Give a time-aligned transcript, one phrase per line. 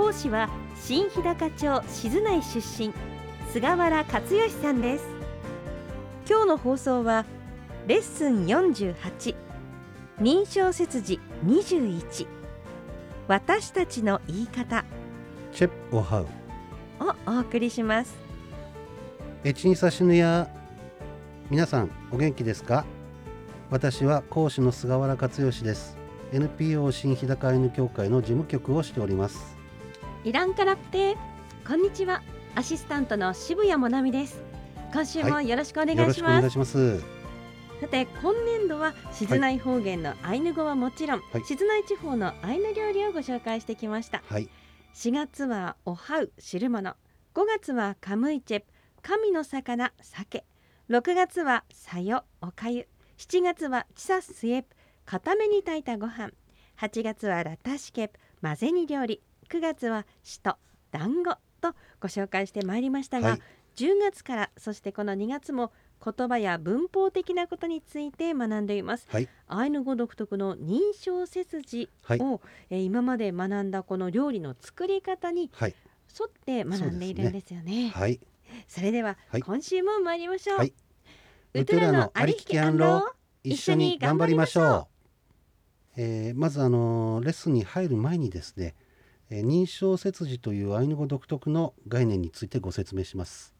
[0.00, 0.48] 講師は
[0.80, 2.90] 新日高町静内出身
[3.52, 5.04] 菅原克義さんです。
[6.26, 7.26] 今日の放送は
[7.86, 9.36] レッスン48
[10.22, 12.26] 認証切字21
[13.28, 14.86] 私たちの言い方。
[15.52, 16.26] チェップオハウ。
[17.00, 18.16] をお送りします。
[19.44, 20.48] エチニサシヌヤ
[21.50, 22.86] 皆さんお元気ですか？
[23.68, 25.98] 私は講師の菅原克義です。
[26.32, 29.59] NPO 新日高アイヌ協会の事務局をしております
[30.22, 31.16] イランカラプテ
[31.66, 32.22] こんにちは。
[32.54, 34.42] アシスタントの渋谷もなみです。
[34.92, 37.00] 今週もよろしくお願いします、よろしくお願いします。
[37.80, 41.44] さて今年度は静内方言のアイヌ語はもちろん、はい。
[41.46, 44.22] 静内地方のアイヌ料理をご紹介してきました。
[44.28, 44.50] はい。
[44.94, 46.90] 4月はおはう汁物。
[47.34, 48.66] 5月はカムイチェプ。
[49.00, 50.44] 神の魚鮭
[50.90, 52.86] 6月はさよおかゆ。
[53.16, 54.76] 7月はチサスエプ。
[55.06, 56.30] 固めに炊いたご飯。
[56.78, 58.18] 8月はラタシケプ。
[58.42, 60.56] 混ぜ煮料理9月はしと
[60.92, 63.40] 団子とご紹介してまいりましたが、はい。
[63.76, 65.72] 10月からそしてこの2月も
[66.04, 69.06] 言葉や文法的なことについて学んでいます。
[69.10, 69.28] はい。
[69.48, 72.20] アイヌ語独特の認証切字はい。
[72.20, 72.40] を、
[72.70, 75.74] えー今まで学んだこの料理の作り方にはい。
[76.18, 77.90] 沿って学んでいるんですよね。
[77.92, 78.20] そはい。
[78.80, 79.42] れでは、はい。
[79.42, 80.58] 今週も参りましょう。
[80.58, 80.72] はい。
[81.54, 83.12] ウトゥラのありききアンロ
[83.42, 84.88] 一緒に頑張りましょ
[85.96, 88.89] う、えーまずあのレッスンに入る前にですね、えー
[89.30, 93.54] 認証切字というアイヌ語独特の概念についてご説明します。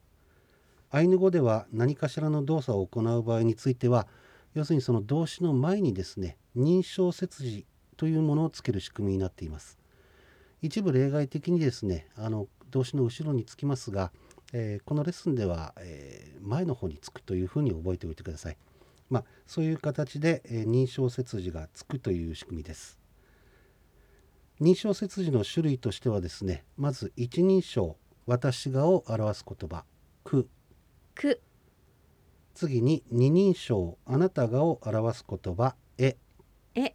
[0.90, 4.08] アイヌ語では何かしらの動作を行う場合については
[4.54, 9.78] 要するにその動詞の前にですね認証切字というものをつける仕組みになっています。
[10.62, 14.12] 一部例外的にですねあの動詞の後ろにつきますが、
[14.52, 18.56] えーこのレッスンでは、えー前の方につくというふうに覚えておいてください。
[19.08, 22.99] まあ、そういう形で、えー認証切字がつくという仕組みです。
[24.60, 29.84] 認証切字の種類としてはですねまず一人称私がを表す言葉
[30.24, 30.48] く
[31.14, 31.40] く
[32.54, 36.16] 次に二人称あなたがを表す言葉え
[36.74, 36.94] え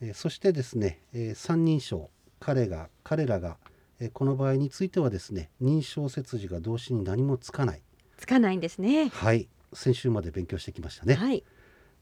[0.00, 3.56] えーそしてですね、えー三人称彼が彼らが、
[4.00, 7.82] えーこの場合についてはですね認証切字が動詞に何もつかない
[8.16, 9.08] つかないんですね。
[9.08, 11.14] はい先週まで勉強してきましたね。
[11.14, 11.44] はい。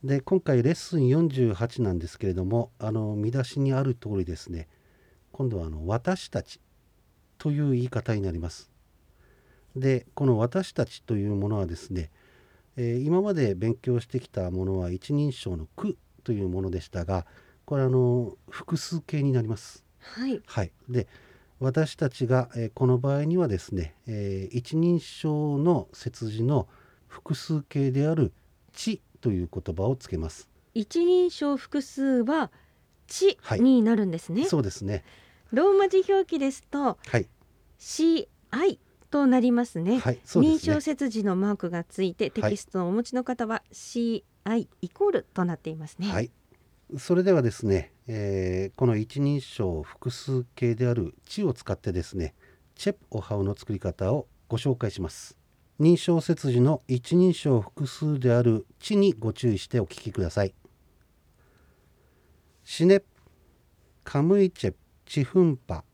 [0.02, 4.68] で今回レッスン48なんですけれどもあの見出しにある通りですね
[5.32, 6.60] 今度はあの私たち
[7.38, 8.70] という言い方になります。
[9.74, 12.10] でこの私たちというものはですね、
[12.76, 17.26] えー今まで勉強してきたものは一人称の句というものでしたが
[17.64, 19.84] これあの複数形になります。
[20.00, 20.40] はい。
[20.46, 21.08] はい、で
[21.58, 26.68] 私たちが、えーこの場合にはですね、えー一人称の切字の
[27.08, 28.32] 複数形である
[28.72, 30.50] 「ち」という言葉をつけます。
[30.74, 32.52] 一人称複数は
[33.06, 34.44] ちはいになるんですね。
[34.44, 35.02] そうですね。
[35.50, 37.26] ローマ字表記ですとはい、
[37.78, 38.78] C I
[39.10, 39.98] となりますね。
[39.98, 40.78] はい、すね証。
[40.82, 44.22] 切字のマークがついてテキストをお持ちの方は CI
[44.82, 46.08] イコールとなっていますね。
[46.08, 46.30] はい。
[46.98, 52.34] それではですね、えーこの一人称複数形である「ち」を使ってですね、
[52.74, 55.38] チェプオハウの作り方をご紹介します。
[55.80, 60.54] 認証切字の一人称複数である「ち」にご注意してお聞きください。
[62.62, 63.06] シネプ、
[64.04, 65.84] カムイチェプ、チフンパ、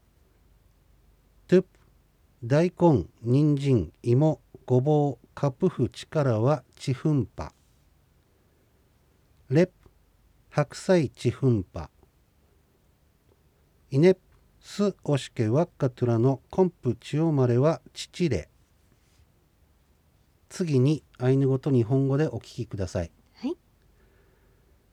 [1.48, 1.68] トゥプ、
[2.44, 7.52] 大根、人参、芋、ごぼう、カプフ、力はチフンパ。
[9.48, 9.72] レプ、
[10.50, 11.90] 白菜チフンパ。
[13.90, 14.20] イネプ、
[14.60, 18.50] スオシケワッカトゥラのコンプチオマレはチチレ。
[20.50, 23.10] 次にアイヌ語と日本語でお聞きください。
[23.36, 23.56] はい。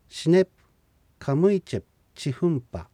[0.07, 0.51] シネプ、
[1.19, 2.87] カムイチェプ、チフンパ。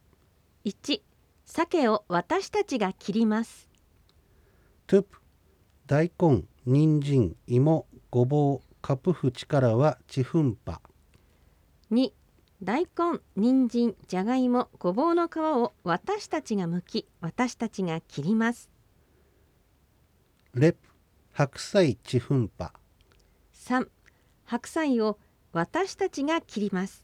[0.66, 1.02] 1
[1.46, 3.70] 鮭を私たちが切ります
[4.88, 5.18] トゥプ、
[5.86, 10.82] 大根、人参、芋、ごぼう、カプフ力はチフンパ。
[11.92, 12.12] 2
[12.64, 18.70] 大根人参じゃがいもごぼうの皮を私たちが剥き私たちが切ります
[20.54, 20.78] レプ、
[21.36, 22.74] 白菜チフンパ。
[23.56, 23.88] 3
[24.46, 25.18] 白菜を
[25.52, 27.04] 私たちが切ります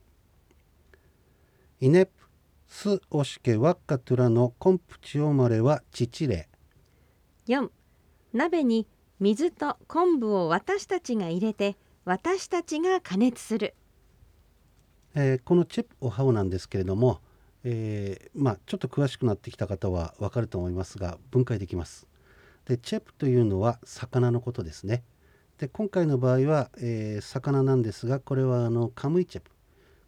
[1.80, 2.12] イネプ、
[2.68, 6.48] すおしけわっかトゥラのコンプチオマレは父れ
[7.48, 7.70] 4
[8.32, 8.86] 鍋に
[9.20, 13.74] 水と昆布を私たちが入れて私たちが加熱する
[15.16, 17.20] えーこのチェプオハオなんですけれども、
[17.64, 22.06] えーまあ、ちょっと詳しくなってきた方はわかると思いますが分解できます。
[22.70, 25.04] でチェプというのは魚のことですね。
[25.58, 29.50] で今回の場合は、えー魚なんですがこれはあのカムイチェプ。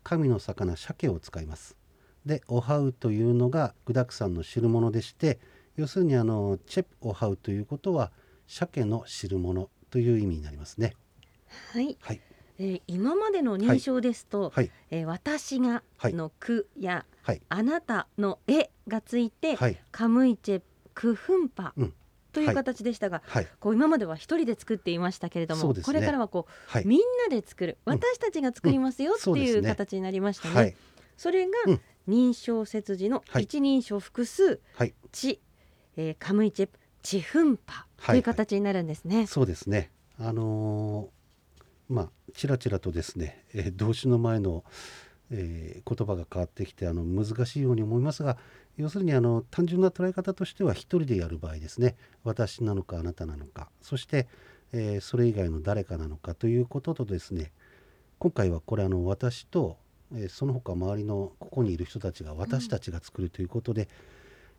[0.03, 1.75] 神の魚鮭を使います。
[2.23, 5.39] でオハウというのが具沢山の汁物でして
[5.75, 8.11] 要するにあのチェプオハウということは
[8.47, 10.93] 鮭の汁物という意味になりますね。
[11.73, 12.21] はい、はい。
[12.59, 14.69] えー今までの認証ですと、はい。
[14.91, 16.13] えー私がはい。
[16.13, 17.41] の句や、はい。
[17.49, 19.77] あなたの絵がついて、はい。
[19.91, 20.61] カムイチェ
[20.93, 21.73] クフンパ。
[21.75, 21.93] うん
[22.31, 23.48] というはい形でしたが、はい。
[23.60, 25.81] こう今までは一人で作っていましたけれども、ね。
[25.81, 26.88] これからはこう、はい。
[26.88, 27.00] みん
[27.30, 27.94] なで作るうん。
[27.94, 30.56] 私たちが作りますよっていう形になりましたね。
[30.56, 30.75] はい。
[31.18, 31.81] それがうん。
[32.07, 33.44] 認証切字のはい。
[33.44, 34.94] 一人称複数はい。
[35.12, 35.39] 地、
[35.98, 38.18] えーカムイチェプチフンパとはい。
[38.18, 39.28] いう形になるんですね。
[39.28, 39.92] そうですね。
[40.19, 44.63] あのーまあちらちらとですね、えー動詞の前の、
[45.31, 48.38] えー言葉が変わってきてあの難しいように思いますが
[48.78, 54.28] 要するにあの単純な捉え方としては一人でやる場合ですね私なのかあなたなのかそして、
[54.74, 57.51] えーそれ以外の誰かなのかということとですね
[58.22, 59.78] 今回はこれあの私と、
[60.13, 63.89] えーその他周りのここにいる人たちが私たちが作るということで、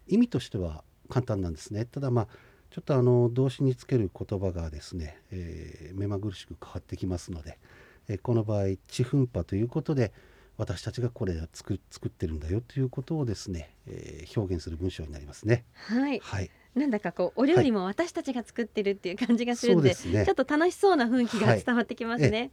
[0.08, 1.84] 意味としては簡単なんですね。
[1.84, 2.28] ただまあ
[2.70, 7.60] ちょっとあの動詞につける言葉がですね、えー目まぐるしく変わってきますので、
[8.08, 10.12] えこの場合「ちふんぱ」ということで
[10.56, 15.64] 私たちがこれを作作ってるんだよということをですね、えー表現する文章になりますね。
[15.72, 20.24] はい、はい、なんだかこうお料理も私たちが作ってるっていう感じがするんで,、そうですね。
[20.24, 22.50] ちょっと楽しそうな雰囲気が伝わってきますね。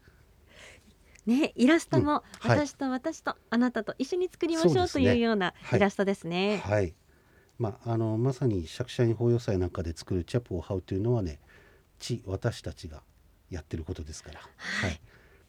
[1.26, 2.50] ね、イラストもうん。
[2.50, 2.68] はい。
[2.68, 5.80] 私と私とあなたと一緒に作りましょうというようなはい。
[5.80, 6.58] イラストですね。
[6.58, 6.96] はい。
[7.60, 11.40] まあ、あのまさに釈迦院法要祭なんかで作るチャプを這うというのはね
[12.00, 13.04] 地私たちが
[13.50, 15.00] やってることですから、はい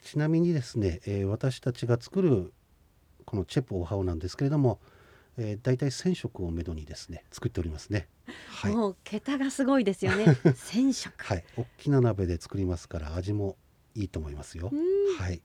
[0.02, 2.52] ちなみにですね、えー私たちが作る
[3.24, 4.80] このチェプオハオなんですけれども、
[5.36, 8.08] えー、大体1000食をめどにですね作っておりますね。
[8.48, 10.36] はい、もう桁がすごいですよね。
[10.56, 11.12] 千色。
[11.24, 13.56] はい、大きな鍋で作りますから味も
[13.94, 14.74] いいと思いますよう。
[14.74, 14.78] ん
[15.18, 15.42] はい。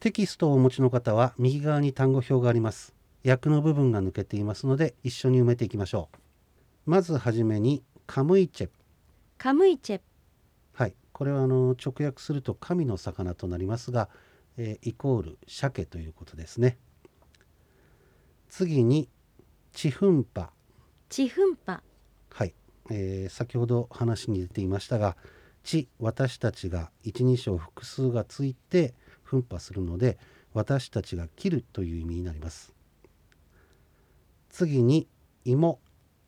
[0.00, 2.94] テキストをお持ちの方は右側に単語表があります。
[3.26, 6.27] 訳の部分が抜けていますので一緒に埋めていきましょう。
[6.88, 8.66] まずはじめにカムイチェ。
[8.68, 8.72] プ。
[9.36, 10.00] カムイチェ。
[10.72, 14.08] はい、これはあの直訳すると神の魚となりますが、
[14.56, 16.78] えーイコール鮭ということですね。
[18.48, 19.10] 次に
[19.74, 20.50] チフンパ。
[21.10, 21.82] チフンパ。
[22.30, 22.54] はい、
[22.88, 25.18] えー先ほど話に出ていましたが
[25.62, 28.94] 「地」私たちが一人称複数がついて
[29.24, 30.16] 奮破するので
[30.54, 32.72] 私たちが切るという意味になります。
[34.48, 35.06] 次に
[35.44, 35.80] 芋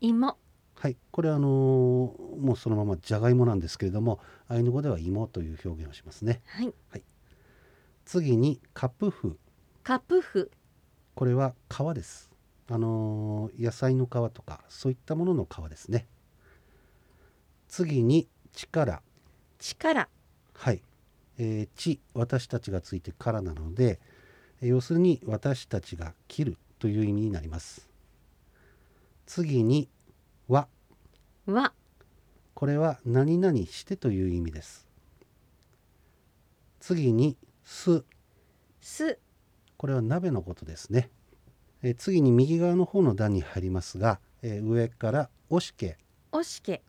[0.03, 0.37] 芋
[0.81, 0.97] はい。
[1.11, 1.51] これはあのー
[2.41, 4.19] もうそのままじゃがいもなんですけれども
[4.49, 6.41] アイヌ語では芋という表現をしますね。
[6.89, 7.03] はい。
[8.07, 9.39] 次にカプフ
[9.85, 10.51] カプフ
[11.15, 12.31] これは皮です。
[12.71, 16.07] あのー野菜の皮とかそういったものの皮ですね。
[17.69, 19.03] 次に力。
[19.59, 20.09] 力。
[20.55, 20.83] はい、
[21.37, 24.01] えー地私たちがついてからなので、
[24.63, 27.87] えー要するに私たちが切るという意味になります。
[29.27, 29.89] 次には
[31.51, 31.73] は
[32.55, 34.89] これは何々してという意味です。
[36.81, 38.05] 次にす。
[38.81, 39.19] す。
[39.77, 41.11] これは鍋のことですね、
[41.83, 45.99] えー次に右側の方の段に入りますが、えー上からおしけ。
[46.33, 46.83] おしけ。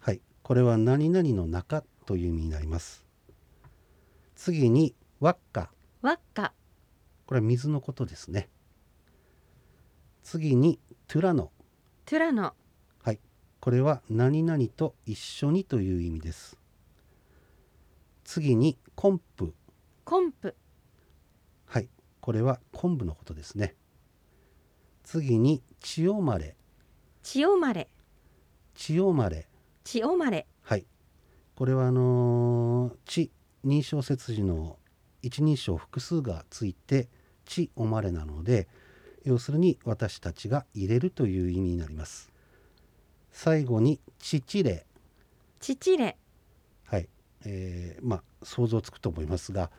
[0.00, 3.04] はい、これは何々の中という意味になります。
[4.34, 5.70] 次に輪っか。
[6.00, 6.52] わっか。
[7.26, 8.48] これは水のことですね。
[10.22, 11.50] 次にトゥラノ
[12.06, 12.61] トゥラノはい
[13.62, 16.58] これは何々と一緒にという意味です。
[18.24, 19.54] 次にコンプ。
[20.04, 20.56] コンプ。
[21.66, 21.88] はい。
[22.20, 23.76] これは昆布のことですね。
[25.04, 26.56] 次に千代まれ
[27.22, 27.86] 千代まれ
[28.74, 29.46] 千代まれ
[29.84, 30.84] 千代まれはい。
[31.54, 33.30] これはあのー地
[33.64, 34.76] 認証切字の
[35.22, 37.08] 一人称複数がついて
[37.44, 38.66] 地おまれなので
[39.22, 42.31] 要するに私たちが入れるという意味になります
[43.32, 44.84] 最後に父霊。
[45.58, 46.16] 父霊。
[46.84, 47.08] はい、
[47.44, 49.70] えーまあ想像つくと思いますが、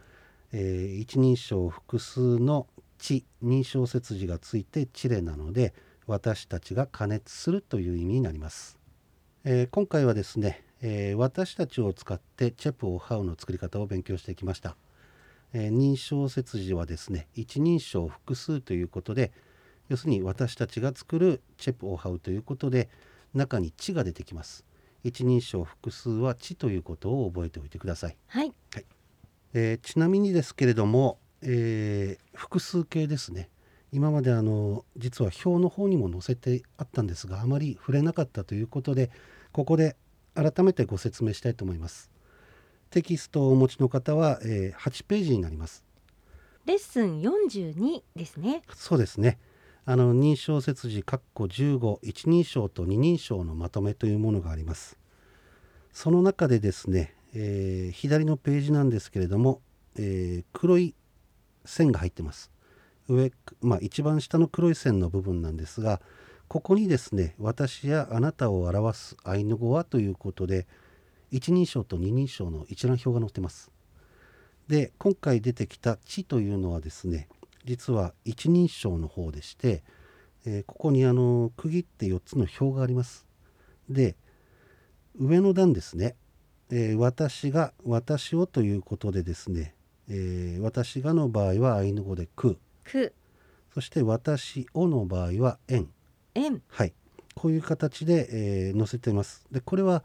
[0.52, 2.68] えー一人称複数の
[2.98, 5.74] 地認証切字がついて地霊なので
[6.08, 8.78] 私たちが加熱するという意味になります、
[9.44, 14.76] えー今回はですね、えー私たちを使ってチェプオハウの作り方を勉強してきました、
[15.54, 19.32] えー認証切字はですね一人称複数ということで
[19.90, 22.90] 要するに私たちが作るチェプオハウということで
[23.34, 24.66] 中に「地」が出てきます。
[25.04, 28.18] 一人称複数は「地」ということを覚えておいてください。
[28.28, 28.54] はい。
[29.54, 33.50] えーちなみにですけれども、えー複数形ですね。
[33.92, 39.12] 今まであの実は表の方にも載せてあったんですがあまり触れなかったということで
[39.52, 39.96] ここで
[40.34, 42.10] 改めてご説明したいと思います。
[42.90, 45.84] テキストをお持ちの方は、えー8ページになります。
[46.66, 48.64] レッスン42ですね。
[48.74, 49.38] そうですね
[49.86, 54.98] あの認証切字括弧15一人称と二人称のまとめというものがあります。
[55.92, 59.62] その中でですね、えー左のページなんですけれども、
[59.96, 60.96] えー黒い
[61.66, 62.54] 線が入ってます。
[63.10, 66.02] 上、まあ、一番下の黒い線の部分なんですが
[66.48, 70.68] ここにですね私やあなたを表すアイヌ語はということで
[71.32, 73.72] 一人称と二人称の一覧表が載ってます。
[74.68, 77.28] で今回出てきた「地」というのはですね
[77.66, 79.84] 実は一人称の方でして、
[80.46, 83.26] えーここにあの区切って4つの表があります。
[83.90, 84.16] で
[85.18, 86.16] 上の段ですね、
[86.70, 89.76] えー私が私をということでですね、
[90.10, 92.58] えー私がの場合はアイヌ語で「く。
[92.84, 93.14] く」
[93.74, 95.90] そして私をの場合は「円
[96.36, 96.94] 円はい。
[97.36, 98.28] こういう形で、
[98.70, 99.46] えー載せています。
[99.52, 100.04] でこれは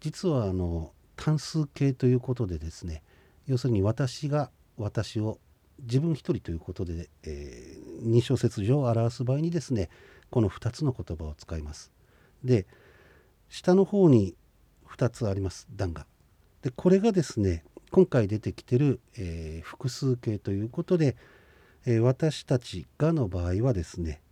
[0.00, 3.02] 実はあの単数形ということでですね
[3.46, 5.38] 要するに私が私を
[5.82, 9.90] 自分一人ということで、えー認証切除を表す場合にですね
[10.30, 11.92] この2つの言葉を使います。
[12.42, 12.66] で
[13.50, 14.34] 下の方に
[14.88, 16.06] 2つあります段が。
[16.62, 21.16] でこれがですね今回出てきてる、えー複数形ということで、
[21.84, 24.22] えー私たちがの場合はですね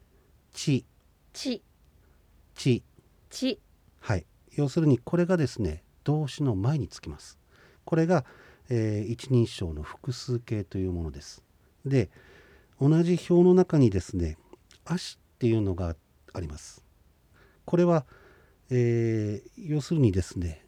[0.52, 0.84] ち。
[1.32, 1.62] ち。
[2.54, 2.82] ち。
[3.30, 3.60] ち。
[4.00, 4.24] はい。
[4.52, 7.38] 要するにこれがですね動詞の前につきます。
[7.84, 8.24] これが、
[8.70, 11.42] えー一人称の複数形というものです。
[11.86, 12.10] で
[12.80, 14.36] 同じ表の中にですね
[14.84, 15.96] 足っていうのが
[16.32, 16.84] あります。
[17.64, 18.04] これは、
[18.70, 20.64] えー要するにですね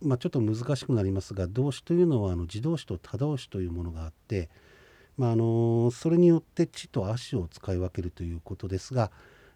[0.00, 4.50] まあちょっと難しくなりますが動詞というのはあの自動詞と他動詞というものがあって
[5.16, 9.10] まああのそれによって地と足を使い分けるということですが、